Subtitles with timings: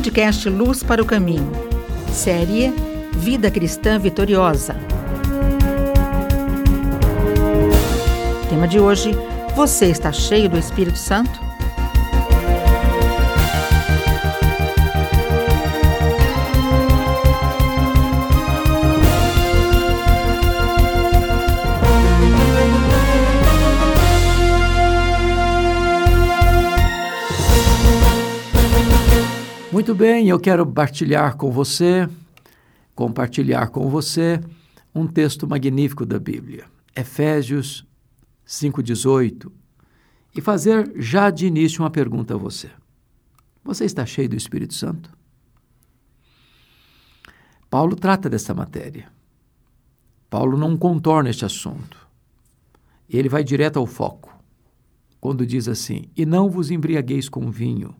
[0.00, 1.52] Podcast Luz para o Caminho.
[2.10, 2.72] Série
[3.16, 4.74] Vida Cristã Vitoriosa.
[8.48, 9.10] Tema de hoje:
[9.54, 11.49] Você está cheio do Espírito Santo?
[29.80, 32.06] Muito bem, eu quero partilhar com você,
[32.94, 34.38] compartilhar com você
[34.94, 37.86] um texto magnífico da Bíblia, Efésios
[38.44, 39.50] 5:18,
[40.36, 42.70] e fazer já de início uma pergunta a você.
[43.64, 45.10] Você está cheio do Espírito Santo?
[47.70, 49.10] Paulo trata dessa matéria.
[50.28, 52.06] Paulo não contorna este assunto.
[53.08, 54.30] Ele vai direto ao foco,
[55.18, 57.96] quando diz assim: E não vos embriagueis com vinho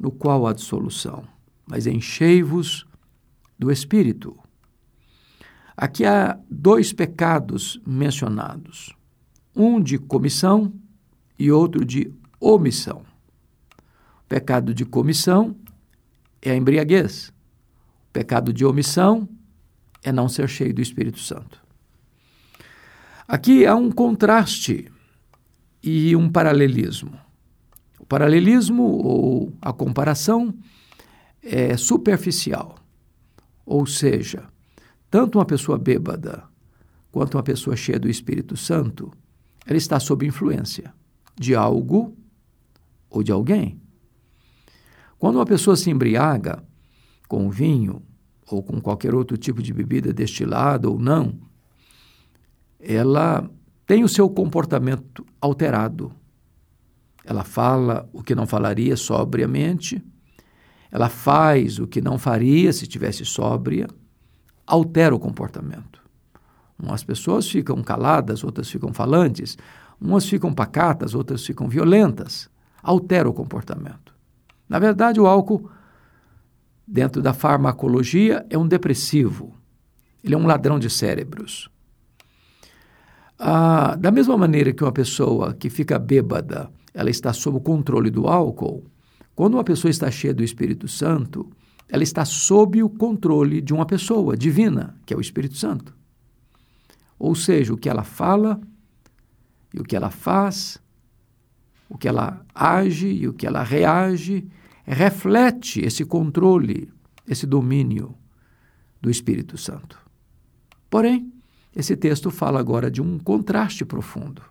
[0.00, 1.24] no qual há dissolução,
[1.66, 2.86] mas enchei-vos
[3.58, 4.34] do Espírito.
[5.76, 8.96] Aqui há dois pecados mencionados:
[9.54, 10.72] um de comissão
[11.38, 13.04] e outro de omissão.
[14.24, 15.54] O pecado de comissão
[16.40, 17.28] é a embriaguez.
[18.08, 19.28] O pecado de omissão
[20.02, 21.62] é não ser cheio do Espírito Santo.
[23.28, 24.90] Aqui há um contraste
[25.82, 27.18] e um paralelismo
[28.10, 30.52] paralelismo ou a comparação
[31.40, 32.74] é superficial.
[33.64, 34.48] Ou seja,
[35.08, 36.42] tanto uma pessoa bêbada
[37.12, 39.12] quanto uma pessoa cheia do Espírito Santo,
[39.64, 40.92] ela está sob influência
[41.38, 42.16] de algo
[43.08, 43.80] ou de alguém.
[45.16, 46.64] Quando uma pessoa se embriaga
[47.28, 48.02] com vinho
[48.50, 51.38] ou com qualquer outro tipo de bebida destilada ou não,
[52.80, 53.48] ela
[53.86, 56.12] tem o seu comportamento alterado
[57.24, 60.02] ela fala o que não falaria sobriamente,
[60.90, 63.86] ela faz o que não faria se tivesse sóbria,
[64.66, 66.00] altera o comportamento.
[66.82, 69.56] Umas pessoas ficam caladas, outras ficam falantes,
[70.00, 72.48] umas ficam pacatas, outras ficam violentas.
[72.82, 74.14] Altera o comportamento.
[74.68, 75.70] Na verdade, o álcool,
[76.86, 79.54] dentro da farmacologia, é um depressivo.
[80.24, 81.70] Ele é um ladrão de cérebros.
[83.38, 88.10] Ah, da mesma maneira que uma pessoa que fica bêbada ela está sob o controle
[88.10, 88.84] do álcool,
[89.34, 91.50] quando uma pessoa está cheia do Espírito Santo,
[91.88, 95.94] ela está sob o controle de uma pessoa divina, que é o Espírito Santo.
[97.18, 98.60] Ou seja, o que ela fala
[99.74, 100.78] e o que ela faz,
[101.88, 104.48] o que ela age e o que ela reage,
[104.84, 106.92] reflete esse controle,
[107.26, 108.14] esse domínio
[109.00, 109.98] do Espírito Santo.
[110.88, 111.32] Porém,
[111.74, 114.42] esse texto fala agora de um contraste profundo.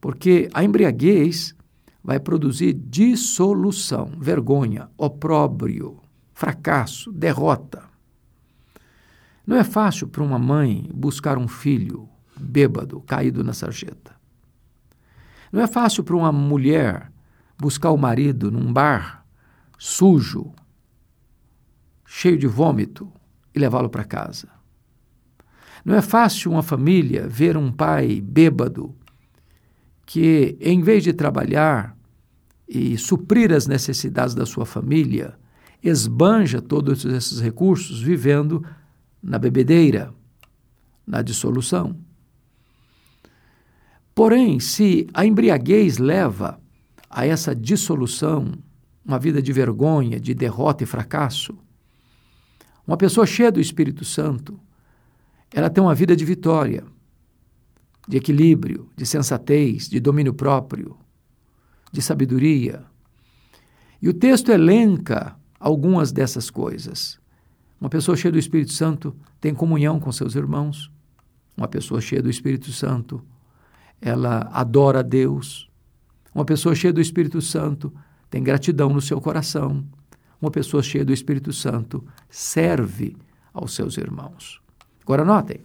[0.00, 1.54] Porque a embriaguez
[2.02, 6.00] vai produzir dissolução, vergonha, opróbrio,
[6.32, 7.84] fracasso, derrota.
[9.46, 12.08] Não é fácil para uma mãe buscar um filho
[12.38, 14.14] bêbado, caído na sarjeta.
[15.52, 17.12] Não é fácil para uma mulher
[17.58, 19.26] buscar o marido num bar
[19.76, 20.52] sujo,
[22.06, 23.12] cheio de vômito
[23.54, 24.48] e levá-lo para casa.
[25.84, 28.94] Não é fácil uma família ver um pai bêbado
[30.10, 31.96] que, em vez de trabalhar
[32.68, 35.38] e suprir as necessidades da sua família,
[35.80, 38.66] esbanja todos esses recursos vivendo
[39.22, 40.12] na bebedeira,
[41.06, 41.96] na dissolução.
[44.12, 46.60] Porém, se a embriaguez leva
[47.08, 48.52] a essa dissolução,
[49.04, 51.56] uma vida de vergonha, de derrota e fracasso,
[52.84, 54.58] uma pessoa cheia do Espírito Santo,
[55.54, 56.82] ela tem uma vida de vitória
[58.10, 60.96] de equilíbrio, de sensatez, de domínio próprio,
[61.92, 62.84] de sabedoria.
[64.02, 67.20] E o texto elenca algumas dessas coisas.
[67.80, 70.90] Uma pessoa cheia do Espírito Santo tem comunhão com seus irmãos.
[71.56, 73.22] Uma pessoa cheia do Espírito Santo,
[74.00, 75.70] ela adora a Deus.
[76.34, 77.92] Uma pessoa cheia do Espírito Santo
[78.28, 79.86] tem gratidão no seu coração.
[80.42, 83.16] Uma pessoa cheia do Espírito Santo serve
[83.54, 84.60] aos seus irmãos.
[85.04, 85.60] Agora notem,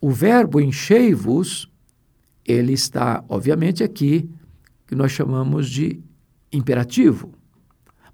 [0.00, 1.70] o verbo enchei-vos,
[2.44, 4.28] ele está, obviamente, aqui,
[4.86, 6.00] que nós chamamos de
[6.52, 7.32] imperativo.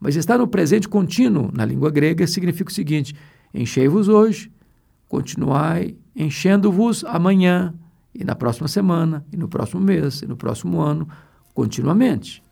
[0.00, 3.14] Mas está no presente contínuo, na língua grega, significa o seguinte:
[3.54, 4.50] enchei-vos hoje,
[5.08, 7.74] continuai enchendo-vos amanhã,
[8.14, 11.06] e na próxima semana, e no próximo mês, e no próximo ano,
[11.52, 12.42] continuamente.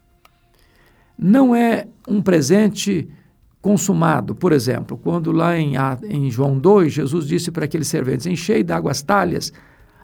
[1.17, 3.09] Não é um presente
[3.65, 4.35] consumado.
[4.35, 5.73] Por exemplo, quando lá em,
[6.11, 9.55] em João 2, Jesus disse para aqueles serventes: enchei d'água as talhas,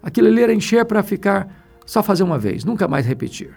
[0.03, 1.47] aquilo ali era encher para ficar,
[1.85, 3.51] só fazer uma vez, nunca mais repetir.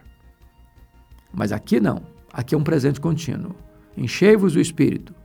[1.33, 2.01] Mas aqui não.
[2.33, 3.55] Aqui é um presente contínuo.
[3.95, 5.15] Enchei-vos do Espírito.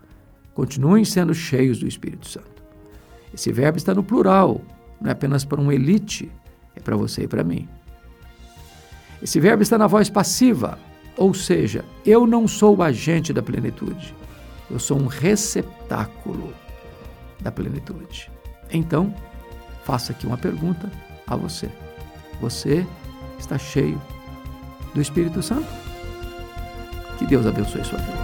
[0.54, 2.62] Continuem sendo cheios do Espírito Santo.
[3.34, 4.60] Esse verbo está no plural,
[5.00, 6.31] não é apenas para uma elite,
[6.76, 7.69] é para você e para mim.
[9.20, 10.78] Esse verbo está na voz passiva,
[11.16, 14.14] ou seja, eu não sou o agente da plenitude,
[14.70, 16.53] eu sou um receptáculo
[17.41, 18.31] da plenitude.
[18.70, 19.15] Então,
[19.85, 20.91] faço aqui uma pergunta
[21.26, 21.70] a você.
[22.41, 22.87] Você
[23.38, 24.00] está cheio
[24.94, 25.67] do Espírito Santo?
[27.19, 28.19] Que Deus abençoe sua vida.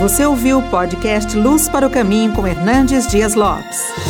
[0.00, 4.05] Você ouviu o podcast Luz para o Caminho com Hernandes Dias Lopes.